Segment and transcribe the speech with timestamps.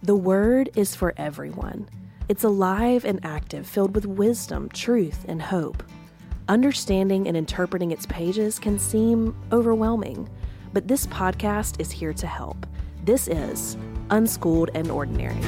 [0.00, 1.88] The Word is for everyone.
[2.28, 5.82] It's alive and active, filled with wisdom, truth, and hope.
[6.48, 10.28] Understanding and interpreting its pages can seem overwhelming,
[10.72, 12.64] but this podcast is here to help.
[13.04, 13.76] This is
[14.10, 15.40] Unschooled and Ordinary.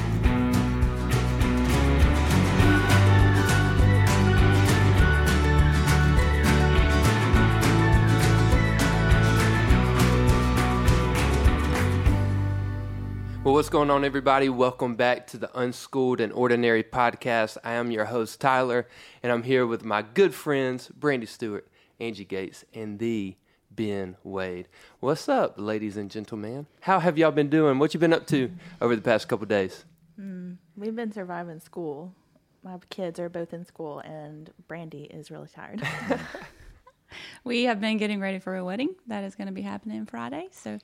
[13.51, 14.49] Well, what's going on, everybody?
[14.49, 17.59] Welcome back to the Unschooled and Ordinary podcast.
[17.65, 18.87] I am your host, Tyler,
[19.25, 21.67] and I'm here with my good friends, Brandy Stewart,
[21.99, 23.35] Angie Gates, and the
[23.69, 24.69] Ben Wade.
[25.01, 26.69] What's up, ladies and gentlemen?
[26.83, 27.81] How have y'all been doing?
[27.81, 29.85] What you been up to over the past couple days?
[30.17, 32.15] Mm, we've been surviving school.
[32.63, 35.83] My kids are both in school, and Brandy is really tired.
[37.45, 40.49] We have been getting ready for a wedding that is going to be happening Friday,
[40.53, 40.79] so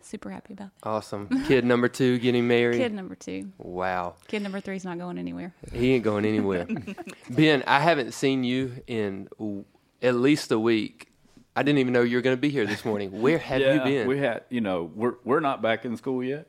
[0.00, 0.88] super happy about that.
[0.88, 1.28] Awesome.
[1.46, 2.78] Kid number two getting married.
[2.78, 3.52] Kid number two.
[3.58, 4.14] Wow.
[4.26, 5.54] Kid number three's not going anywhere.
[5.72, 6.66] He ain't going anywhere.
[7.30, 9.64] ben, I haven't seen you in w-
[10.02, 11.12] at least a week.
[11.56, 13.20] I didn't even know you were going to be here this morning.
[13.20, 14.06] Where have you been?
[14.06, 16.46] We had, you know, we're we're not back in school yet,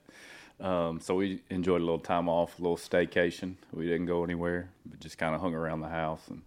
[0.59, 3.55] um, so we enjoyed a little time off, a little staycation.
[3.73, 6.43] We didn't go anywhere, but just kind of hung around the house and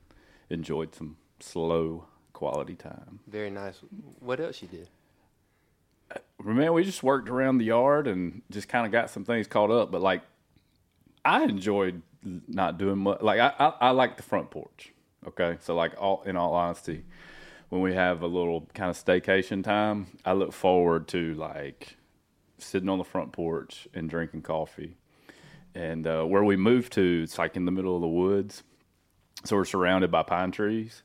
[0.49, 3.19] enjoyed some slow quality time.
[3.27, 3.81] Very nice.
[4.21, 4.89] What else you did?
[6.43, 9.71] Man, we just worked around the yard and just kind of got some things caught
[9.71, 9.91] up.
[9.91, 10.23] But like,
[11.25, 13.23] I enjoyed not doing much.
[13.23, 14.93] Like, I, I, I like the front porch.
[15.27, 17.05] Okay, so like, all in all honesty,
[17.69, 21.97] when we have a little kind of staycation time, I look forward to like
[22.59, 24.97] sitting on the front porch and drinking coffee.
[25.75, 28.63] And uh, where we moved to, it's like in the middle of the woods,
[29.45, 31.03] so we're surrounded by pine trees.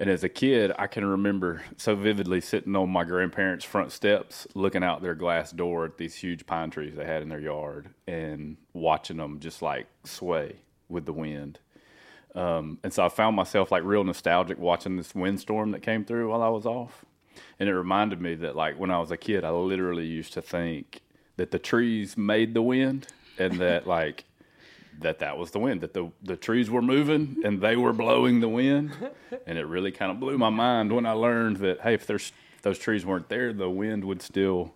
[0.00, 4.46] And as a kid, I can remember so vividly sitting on my grandparents' front steps,
[4.54, 7.88] looking out their glass door at these huge pine trees they had in their yard,
[8.06, 10.54] and watching them just like sway
[10.88, 11.58] with the wind.
[12.36, 16.30] Um, and so I found myself like real nostalgic watching this windstorm that came through
[16.30, 17.04] while I was off.
[17.58, 20.42] And it reminded me that like when I was a kid, I literally used to
[20.42, 21.00] think
[21.36, 24.24] that the trees made the wind, and that like
[25.00, 28.40] that that was the wind that the the trees were moving and they were blowing
[28.40, 28.92] the wind.
[29.46, 32.32] And it really kind of blew my mind when i learned that hey if there's
[32.56, 34.74] if those trees weren't there the wind would still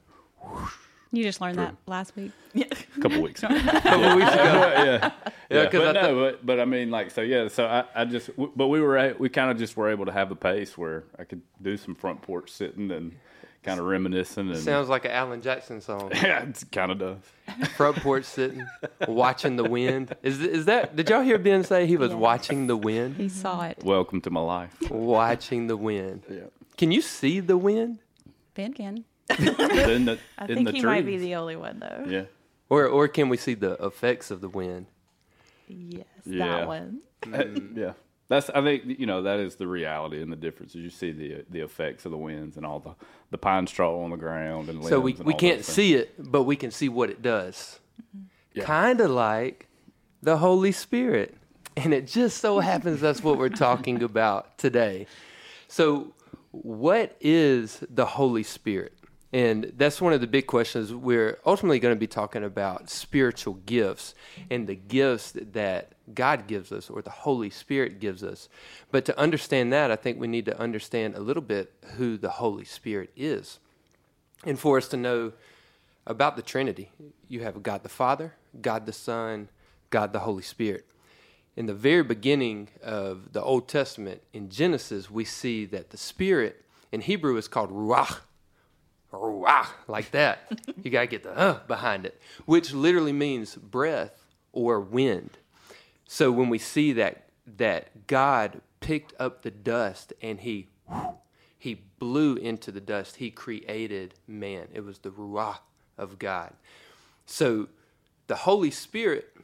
[1.10, 2.32] You just learned that last week.
[2.54, 2.64] yeah.
[2.96, 3.42] A couple weeks.
[3.42, 4.42] Ago couple weeks ago.
[4.44, 5.10] yeah.
[5.50, 8.04] Yeah, 'cause but I no but, but i mean like so yeah so i, I
[8.06, 10.36] just w- but we were a- we kind of just were able to have the
[10.36, 13.12] pace where i could do some front porch sitting and
[13.62, 16.10] kind of reminiscing and Sounds like an Alan Jackson song.
[16.14, 17.18] yeah it kind of does
[17.76, 18.66] Front porch sitting,
[19.06, 20.14] watching the wind.
[20.22, 20.96] Is is that?
[20.96, 22.18] Did y'all hear Ben say he was Yes.
[22.18, 23.16] watching the wind?
[23.16, 23.78] He saw it.
[23.84, 26.22] welcome to my life Watching the wind.
[26.30, 26.40] yeah
[26.76, 27.98] Can you see the wind,
[28.54, 29.04] Ben can.
[29.38, 30.84] in the, I in think the he trees.
[30.84, 32.04] might be the only one, though.
[32.08, 32.24] yeah
[32.68, 34.86] or or can we see the effects of the wind?
[35.68, 36.46] Yes, Yeah.
[36.46, 37.00] that one.
[37.74, 37.92] yeah,
[38.32, 38.50] that's.
[38.50, 40.74] I think you know that is the reality and the difference.
[40.74, 42.94] Is you see the the effects of the winds and all the
[43.30, 46.44] the pine straw on the ground and So we and we can't see it, but
[46.44, 47.78] we can see what it does.
[48.00, 48.26] Mm-hmm.
[48.54, 48.64] Yeah.
[48.64, 49.68] Kind of like
[50.22, 51.36] the Holy Spirit.
[51.76, 55.06] And it just so happens that's what we're talking about today.
[55.68, 56.14] So,
[56.50, 58.94] what is the Holy Spirit?
[59.32, 60.92] And that's one of the big questions.
[60.92, 64.14] We're ultimately going to be talking about spiritual gifts
[64.50, 68.50] and the gifts that God gives us or the Holy Spirit gives us.
[68.90, 72.28] But to understand that, I think we need to understand a little bit who the
[72.28, 73.58] Holy Spirit is.
[74.44, 75.32] And for us to know
[76.06, 76.90] about the Trinity,
[77.28, 79.48] you have God the Father, God the Son,
[79.88, 80.84] God the Holy Spirit.
[81.56, 86.64] In the very beginning of the Old Testament, in Genesis, we see that the Spirit
[86.90, 88.20] in Hebrew is called Ruach.
[89.86, 90.52] Like that.
[90.82, 95.38] you got to get the uh behind it, which literally means breath or wind.
[96.06, 97.28] So when we see that
[97.58, 100.68] that God picked up the dust and he
[101.58, 104.68] he blew into the dust, he created man.
[104.72, 105.58] It was the ruach
[105.96, 106.52] of God.
[107.24, 107.68] So
[108.26, 109.36] the Holy Spirit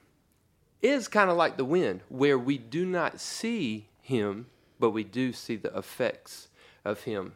[0.82, 4.46] is kind of like the wind, where we do not see him,
[4.78, 6.48] but we do see the effects
[6.84, 7.34] of him.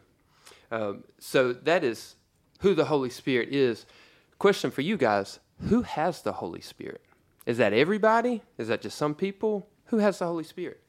[0.71, 2.15] Um, so that is
[2.63, 3.85] who the Holy Spirit is.
[4.39, 7.01] Question for you guys Who has the Holy Spirit?
[7.45, 8.41] Is that everybody?
[8.57, 9.67] Is that just some people?
[9.87, 10.79] Who has the Holy Spirit?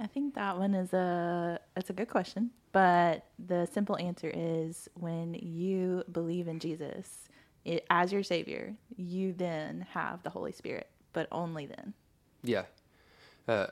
[0.00, 4.88] I think that one is a it's a good question, but the simple answer is
[4.94, 7.28] when you believe in Jesus
[7.66, 11.94] it, as your savior, you then have the Holy Spirit, but only then.
[12.42, 12.64] Yeah.
[13.46, 13.66] Uh,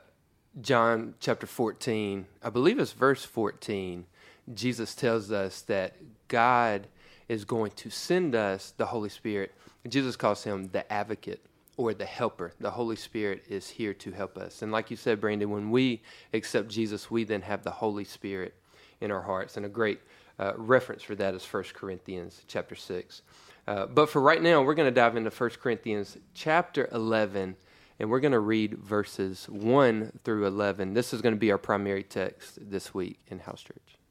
[0.61, 4.05] John chapter 14, I believe it's verse 14,
[4.53, 5.95] Jesus tells us that
[6.27, 6.87] God
[7.29, 9.53] is going to send us the Holy Spirit
[9.87, 11.45] Jesus calls him the advocate
[11.75, 12.53] or the helper.
[12.59, 14.61] The Holy Spirit is here to help us.
[14.61, 16.01] And like you said, Brandon, when we
[16.33, 18.53] accept Jesus, we then have the Holy Spirit
[19.01, 19.57] in our hearts.
[19.57, 19.99] And a great
[20.39, 23.21] uh, reference for that is 1 Corinthians chapter 6.
[23.67, 27.55] Uh, but for right now, we're going to dive into 1 Corinthians chapter 11,
[27.99, 30.93] and we're going to read verses 1 through 11.
[30.93, 34.02] This is going to be our primary text this week in House Church.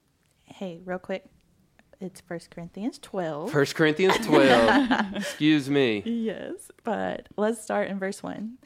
[0.52, 1.24] Hey, real quick.
[1.98, 3.54] It's First Corinthians 12.
[3.54, 5.14] 1 Corinthians 12.
[5.14, 6.02] Excuse me.
[6.04, 8.58] Yes, but let's start in verse 1.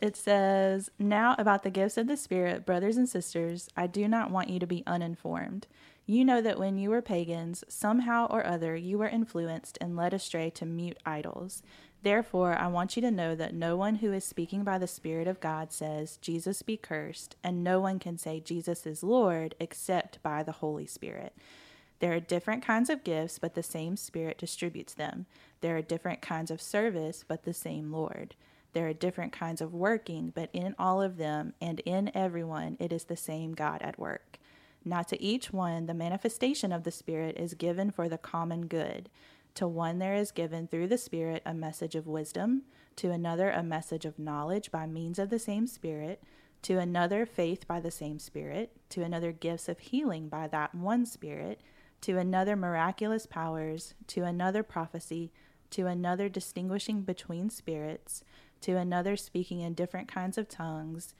[0.00, 4.30] It says, Now about the gifts of the Spirit, brothers and sisters, I do not
[4.30, 5.66] want you to be uninformed.
[6.06, 10.14] You know that when you were pagans, somehow or other you were influenced and led
[10.14, 11.62] astray to mute idols.
[12.04, 15.26] Therefore, I want you to know that no one who is speaking by the Spirit
[15.26, 20.22] of God says, Jesus be cursed, and no one can say Jesus is Lord except
[20.22, 21.34] by the Holy Spirit.
[22.00, 25.24] There are different kinds of gifts, but the same Spirit distributes them.
[25.62, 28.34] There are different kinds of service, but the same Lord.
[28.74, 32.92] There are different kinds of working, but in all of them and in everyone, it
[32.92, 34.38] is the same God at work.
[34.84, 39.08] Not to each one, the manifestation of the Spirit is given for the common good.
[39.54, 42.62] To one, there is given through the Spirit a message of wisdom,
[42.96, 46.22] to another, a message of knowledge by means of the same Spirit,
[46.62, 51.06] to another, faith by the same Spirit, to another, gifts of healing by that one
[51.06, 51.60] Spirit,
[52.00, 55.30] to another, miraculous powers, to another, prophecy,
[55.70, 58.24] to another, distinguishing between spirits,
[58.60, 61.14] to another, speaking in different kinds of tongues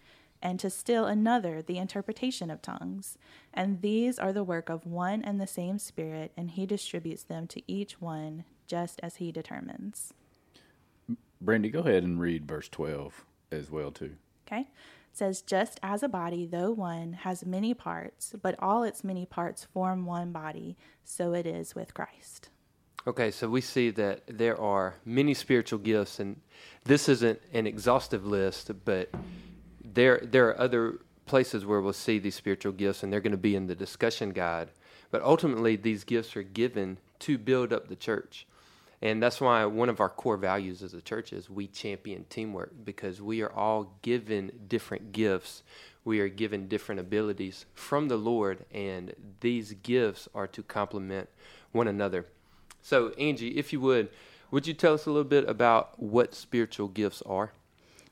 [0.45, 3.17] and to still another the interpretation of tongues.
[3.53, 7.47] And these are the work of one and the same Spirit, and He distributes them
[7.49, 10.13] to each one just as He determines.
[11.41, 14.17] Brandy, go ahead and read verse 12 as well, too.
[14.47, 14.61] Okay?
[14.61, 14.67] It
[15.19, 19.65] says, Just as a body, though one, has many parts, but all its many parts
[19.65, 22.51] form one body, so it is with Christ.
[23.07, 26.41] Okay, so we see that there are many spiritual gifts, and
[26.85, 29.11] this isn't an exhaustive list, but
[29.95, 33.39] there there are other places where we'll see these spiritual gifts, and they're going to
[33.39, 34.71] be in the discussion guide.
[35.11, 38.47] But ultimately, these gifts are given to build up the church.
[39.01, 42.73] And that's why one of our core values as a church is we champion teamwork
[42.85, 45.63] because we are all given different gifts.
[46.05, 51.29] We are given different abilities from the Lord, and these gifts are to complement
[51.73, 52.27] one another.
[52.83, 54.09] So, Angie, if you would,
[54.51, 57.53] would you tell us a little bit about what spiritual gifts are?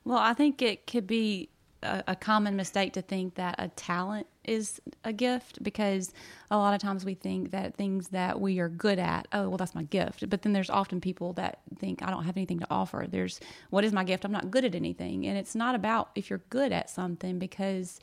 [0.05, 1.49] Well, I think it could be
[1.83, 6.13] a, a, common mistake to think that a talent is a gift because
[6.51, 9.57] a lot of times we think that things that we are good at, oh, well,
[9.57, 10.29] that's my gift.
[10.29, 13.07] But then there's often people that think, I don't have anything to offer.
[13.09, 13.41] There's,
[13.71, 14.25] what is my gift?
[14.25, 15.27] I'm not good at anything.
[15.27, 18.01] And it's not about if you're good at something because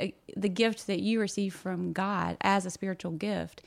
[0.00, 0.06] uh,
[0.36, 3.62] the gift that you receive from God as a spiritual gift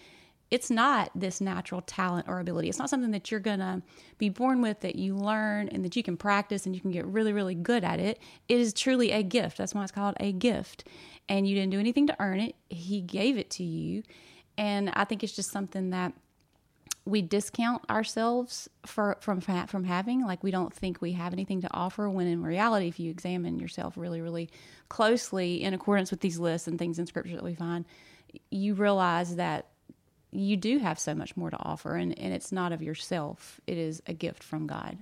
[0.52, 2.68] it's not this natural talent or ability.
[2.68, 3.82] It's not something that you're going to
[4.18, 7.06] be born with that you learn and that you can practice and you can get
[7.06, 8.20] really, really good at it.
[8.50, 9.58] It is truly a gift.
[9.58, 10.86] That's why it's called a gift.
[11.30, 14.04] And you didn't do anything to earn it, He gave it to you.
[14.58, 16.12] And I think it's just something that
[17.06, 21.68] we discount ourselves for from from having like we don't think we have anything to
[21.74, 24.48] offer when in reality if you examine yourself really really
[24.88, 27.86] closely in accordance with these lists and things in scripture that we find
[28.52, 29.71] you realize that
[30.32, 33.78] you do have so much more to offer, and, and it's not of yourself, it
[33.78, 34.98] is a gift from God.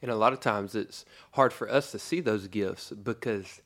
[0.00, 3.60] And a lot of times it's hard for us to see those gifts because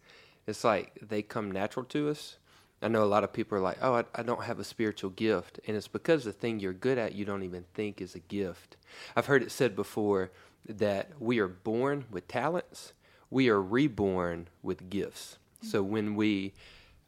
[0.46, 2.38] it's like they come natural to us.
[2.80, 5.10] I know a lot of people are like, oh, I, I, don't have a spiritual
[5.10, 5.60] gift.
[5.68, 8.76] And it's because the thing you're good at, you don't even think is a gift.
[9.14, 10.32] I've heard it said before
[10.68, 12.92] that we are born with talents,
[13.30, 15.38] we are reborn with gifts.
[15.62, 16.54] So when we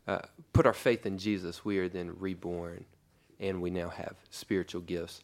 [0.07, 0.21] uh,
[0.53, 2.85] put our faith in Jesus, we are then reborn
[3.41, 5.23] and we now have spiritual gifts.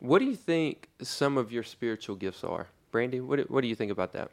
[0.00, 2.68] What do you think some of your spiritual gifts are?
[2.90, 4.30] Brandy, what, what do you think about that?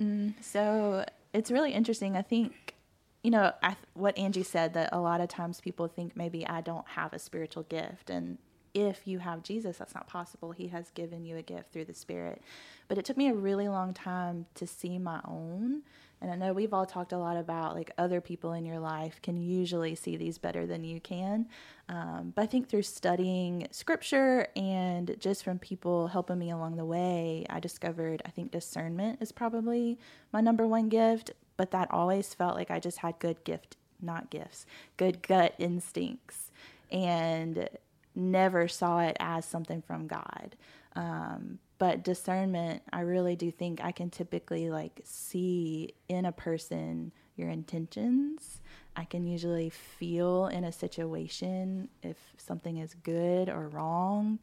[0.00, 2.16] Mm, so it's really interesting.
[2.16, 2.74] I think,
[3.22, 6.60] you know, I, what Angie said that a lot of times people think maybe I
[6.60, 8.10] don't have a spiritual gift.
[8.10, 8.38] And
[8.74, 10.52] if you have Jesus, that's not possible.
[10.52, 12.42] He has given you a gift through the Spirit.
[12.88, 15.82] But it took me a really long time to see my own
[16.22, 19.20] and I know we've all talked a lot about like other people in your life
[19.22, 21.48] can usually see these better than you can.
[21.88, 26.84] Um, but I think through studying scripture and just from people helping me along the
[26.84, 29.98] way, I discovered I think discernment is probably
[30.32, 31.32] my number one gift.
[31.56, 34.64] But that always felt like I just had good gift, not gifts,
[34.96, 36.52] good gut instincts,
[36.92, 37.68] and
[38.14, 40.56] never saw it as something from God.
[40.94, 47.10] Um, but discernment i really do think i can typically like see in a person
[47.34, 48.60] your intentions
[48.94, 54.38] i can usually feel in a situation if something is good or wrong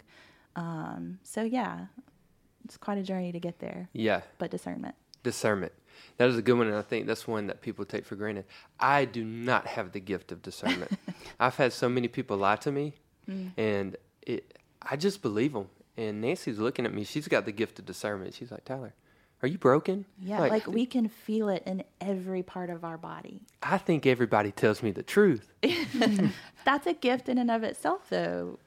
[0.58, 1.86] um, so yeah
[2.66, 3.90] it's quite a journey to get there.
[3.94, 4.94] Yeah, But discernment.
[5.24, 5.72] discernment.
[6.18, 8.46] That is a good one, and I think that's one that people take for granted.
[8.80, 10.92] I do not have the gift of discernment.
[11.40, 12.94] I've had so many people lie to me,
[13.30, 13.52] Mm.
[13.58, 15.68] and it, I just believe them.
[15.98, 17.04] And Nancy's looking at me.
[17.04, 18.34] She's got the gift of discernment.
[18.34, 18.94] She's like, Tyler,
[19.42, 20.06] are you broken?
[20.22, 23.42] Yeah, like, we can feel it in every part of our body.
[23.64, 25.52] I think everybody tells me the truth.
[26.66, 28.60] That's a gift in and of itself, though,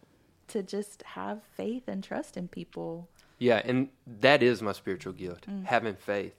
[0.49, 3.09] to just have faith and trust in people.
[3.39, 3.89] Yeah, and
[4.21, 6.35] that is my spiritual gift, having faith.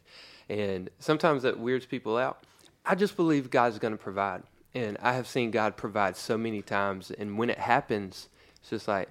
[0.50, 2.44] And sometimes that weirds people out.
[2.86, 4.44] I just believe God's going to provide.
[4.76, 7.12] And I have seen God provide so many times.
[7.12, 8.28] And when it happens,
[8.60, 9.10] it's just like,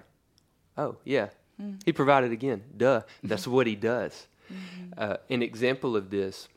[0.77, 1.29] oh, yeah,
[1.85, 2.63] He provided again.
[2.75, 3.01] Duh.
[3.23, 4.27] That's what He does.
[4.97, 6.47] Uh, an example of this,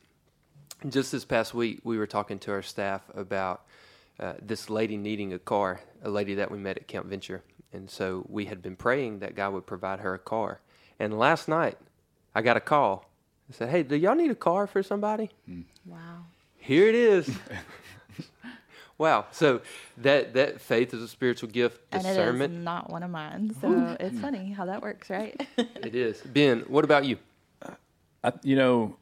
[0.89, 3.63] just this past week, we were talking to our staff about
[4.19, 7.43] uh, this lady needing a car, a lady that we met at Camp Venture.
[7.73, 10.61] And so we had been praying that God would provide her a car.
[10.99, 11.79] And last night,
[12.35, 13.09] I got a call.
[13.49, 15.31] I said, Hey, do y'all need a car for somebody?
[15.85, 16.25] Wow.
[16.59, 17.31] Here it is.
[18.99, 19.27] wow.
[19.31, 19.61] So
[19.99, 23.55] that, that faith is a spiritual gift, And it is not one of mine.
[23.61, 25.47] So it's funny how that works, right?
[25.57, 26.21] it is.
[26.21, 27.19] Ben, what about you?
[28.25, 28.97] I, you know,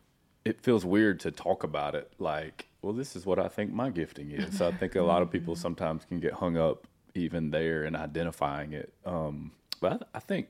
[0.45, 3.89] it feels weird to talk about it like, well, this is what I think my
[3.89, 4.59] gifting is.
[4.59, 7.97] So I think a lot of people sometimes can get hung up even there in
[7.97, 8.93] identifying it.
[9.07, 10.49] Um, but I, I think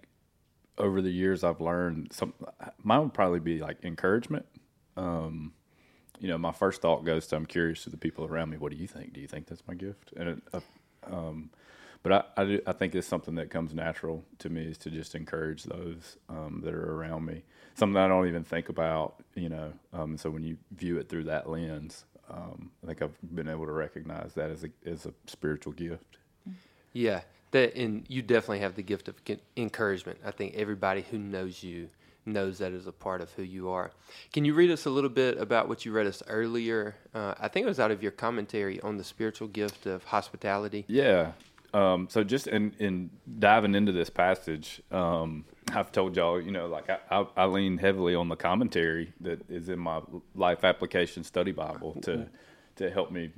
[0.78, 2.34] over the years I've learned some.
[2.82, 4.46] Mine would probably be like encouragement.
[4.96, 5.52] Um,
[6.20, 8.56] you know, my first thought goes to I'm curious to the people around me.
[8.56, 9.12] What do you think?
[9.12, 10.12] Do you think that's my gift?
[10.16, 10.60] And it, uh,
[11.10, 11.50] um,
[12.02, 14.90] but I, I, do- I think it's something that comes natural to me is to
[14.90, 17.42] just encourage those um, that are around me.
[17.74, 19.72] Something I don't even think about, you know.
[19.92, 23.66] Um, so when you view it through that lens, um, I think I've been able
[23.66, 26.18] to recognize that as a as a spiritual gift.
[26.92, 29.16] Yeah, that and you definitely have the gift of
[29.56, 30.18] encouragement.
[30.24, 31.88] I think everybody who knows you
[32.26, 33.90] knows that is a part of who you are.
[34.32, 36.96] Can you read us a little bit about what you read us earlier?
[37.14, 40.84] Uh, I think it was out of your commentary on the spiritual gift of hospitality.
[40.88, 41.32] Yeah.
[41.72, 46.66] Um, so just in, in diving into this passage, um, I've told y'all, you know,
[46.66, 50.00] like I, I, I lean heavily on the commentary that is in my
[50.34, 52.28] life application study Bible to
[52.76, 53.30] to help me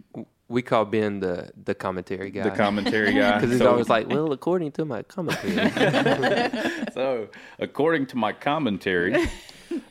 [0.49, 2.45] We call Ben the the commentary guy.
[2.45, 5.71] the commentary guy because he's So- always like, well, according to my commentary.
[6.95, 9.29] so, according to my commentary,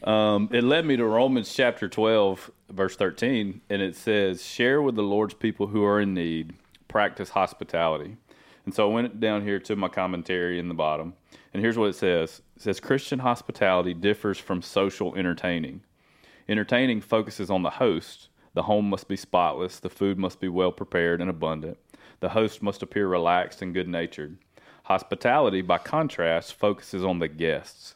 [0.04, 4.96] um, it led me to Romans chapter 12, verse 13, and it says, Share with
[4.96, 6.54] the Lord's people who are in need,
[6.88, 8.16] practice hospitality.
[8.66, 11.14] And so I went down here to my commentary in the bottom,
[11.54, 15.82] and here's what it says It says, Christian hospitality differs from social entertaining.
[16.48, 18.30] Entertaining focuses on the host.
[18.56, 21.78] The home must be spotless, the food must be well prepared and abundant.
[22.22, 24.38] The host must appear relaxed and good natured.
[24.84, 27.96] Hospitality, by contrast, focuses on the guests,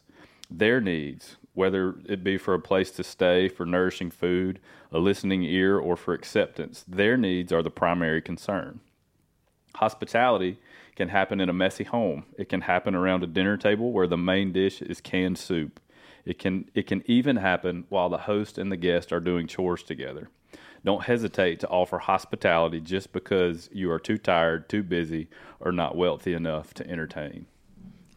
[0.50, 4.60] their needs, whether it be for a place to stay, for nourishing food,
[4.92, 6.84] a listening ear, or for acceptance.
[6.86, 8.80] Their needs are the primary concern.
[9.76, 10.58] Hospitality
[10.94, 12.26] can happen in a messy home.
[12.36, 15.80] It can happen around a dinner table where the main dish is canned soup.
[16.26, 19.82] It can it can even happen while the host and the guest are doing chores
[19.82, 20.28] together.
[20.84, 25.28] Don't hesitate to offer hospitality just because you are too tired, too busy,
[25.60, 27.46] or not wealthy enough to entertain.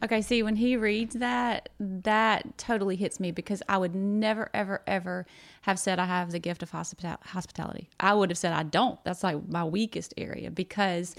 [0.04, 4.82] Okay, see, when he reads that, that totally hits me because I would never, ever,
[4.86, 5.26] ever
[5.62, 7.90] have said I have the gift of hospital- hospitality.
[8.02, 9.02] I would have said I don't.
[9.06, 11.16] That's like my weakest area because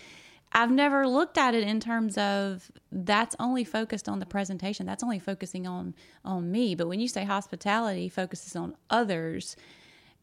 [0.52, 4.84] I've never looked at it in terms of that's only focused on the presentation.
[4.84, 6.74] That's only focusing on on me.
[6.74, 9.56] But when you say hospitality focuses on others,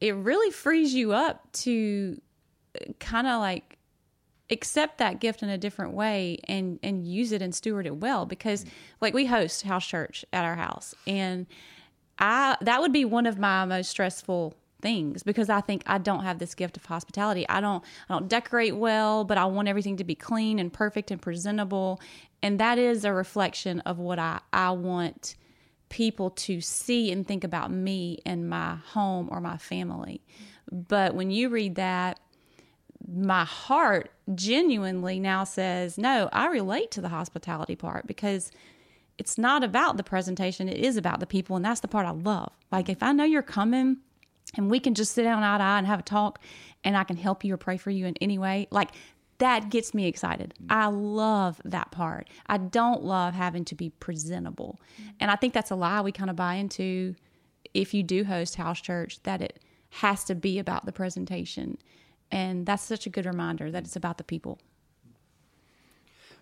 [0.02, 2.20] it really frees you up to
[3.00, 3.78] kind of like
[4.50, 8.26] accept that gift in a different way and and use it and steward it well
[8.26, 8.66] because
[9.00, 11.46] like we host house church at our house and
[12.20, 16.24] i that would be one of my most stressful things because i think i don't
[16.24, 17.48] have this gift of hospitality.
[17.48, 21.12] I don't i don't decorate well but i want everything to be clean and perfect
[21.12, 22.02] and presentable
[22.44, 25.36] and that is a reflection of what i i want
[25.92, 30.22] people to see and think about me and my home or my family
[30.72, 32.20] but when you read that
[33.08, 38.52] my heart genuinely now says, no, I relate to the hospitality part because
[39.18, 40.70] it's not about the presentation.
[40.70, 41.56] It is about the people.
[41.56, 42.52] And that's the part I love.
[42.72, 43.98] Like, if I know you're coming
[44.56, 46.40] and we can just sit down eye to eye and have a talk
[46.84, 48.92] and I can help you or pray for you in any way, like,
[49.42, 50.54] that gets me excited.
[50.64, 50.68] Mm.
[50.70, 52.30] I love that part.
[52.46, 54.80] I don't love having to be presentable.
[55.02, 55.14] Mm.
[55.20, 57.16] And I think that's a lie we kind of buy into
[57.74, 61.78] if you do host house church, that it has to be about the presentation.
[62.32, 64.60] And that's such a good reminder that it's about the people.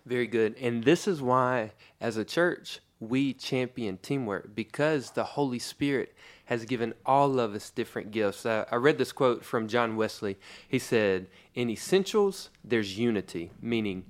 [0.04, 0.56] Very good.
[0.60, 6.14] And this is why, as a church, we champion teamwork because the Holy Spirit
[6.44, 8.44] has given all of us different gifts.
[8.44, 10.38] Uh, I read this quote from John Wesley.
[10.68, 14.04] He said, In essentials, there's unity, meaning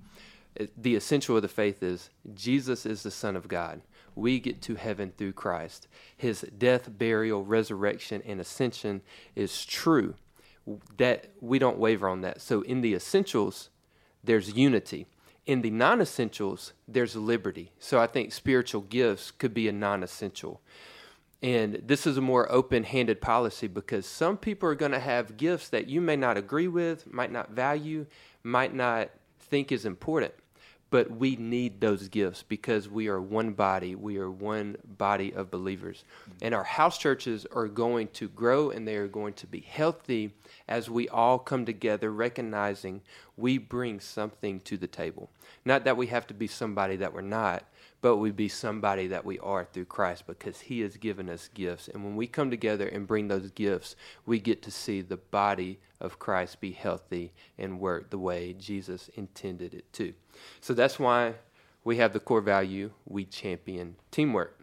[0.59, 3.83] uh, the essential of the faith is Jesus is the Son of God.
[4.17, 5.87] We get to heaven through Christ.
[6.17, 9.03] His death, burial, resurrection, and ascension
[9.37, 10.15] is true.
[10.97, 12.41] That we don't waver on that.
[12.41, 13.71] So in the essentials,
[14.25, 15.07] there's unity.
[15.51, 17.73] In the non essentials, there's liberty.
[17.81, 20.61] So I think spiritual gifts could be a non essential.
[21.43, 25.37] And this is a more open handed policy because some people are going to have
[25.37, 28.07] gifts that you may not agree with, might not value,
[28.45, 30.35] might not think is important
[30.91, 33.95] but we need those gifts because we are one body.
[33.95, 36.05] We are one body of believers.
[36.43, 40.33] And our house churches are going to grow and they are going to be healthy
[40.69, 43.03] as we all come together, recognizing
[43.41, 45.31] we bring something to the table.
[45.65, 47.65] Not that we have to be somebody that we're not,
[48.03, 51.89] but we be somebody that we are through Christ because He has given us gifts.
[51.89, 55.79] And when we come together and bring those gifts, we get to see the body
[56.01, 60.15] of Christ be healthy and work the way Jesus intended it to.
[60.61, 61.35] So that's why
[61.85, 64.60] we have the core value we champion teamwork.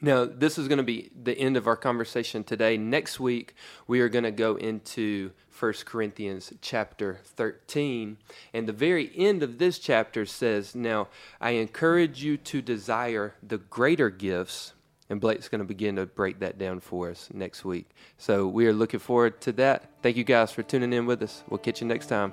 [0.00, 2.76] Now, this is going to be the end of our conversation today.
[2.76, 3.54] Next week,
[3.86, 8.16] we are going to go into 1 Corinthians chapter 13.
[8.52, 11.08] And the very end of this chapter says, Now,
[11.40, 14.72] I encourage you to desire the greater gifts.
[15.08, 17.90] And Blake's going to begin to break that down for us next week.
[18.16, 19.90] So we are looking forward to that.
[20.02, 21.44] Thank you guys for tuning in with us.
[21.48, 22.32] We'll catch you next time.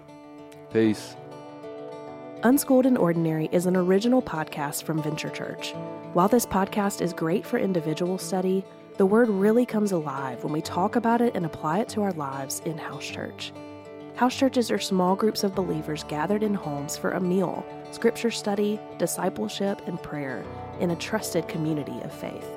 [0.72, 1.16] Peace.
[2.44, 5.74] Unschooled and Ordinary is an original podcast from Venture Church.
[6.14, 8.66] While this podcast is great for individual study,
[8.98, 12.14] the Word really comes alive when we talk about it and apply it to our
[12.14, 13.54] lives in house church.
[14.16, 18.80] House churches are small groups of believers gathered in homes for a meal, scripture study,
[18.98, 20.44] discipleship, and prayer
[20.80, 22.50] in a trusted community of faith.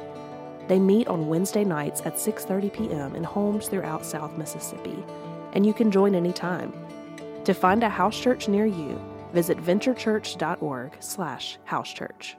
[0.67, 3.15] They meet on Wednesday nights at 6:30 p.m.
[3.15, 5.05] in homes throughout South Mississippi,
[5.53, 6.73] and you can join anytime.
[7.45, 8.99] To find a house church near you,
[9.35, 12.37] visit venturechurch.org/housechurch.